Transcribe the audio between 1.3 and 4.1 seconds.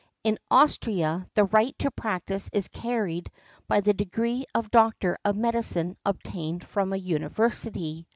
the |45| right to practise is carried by the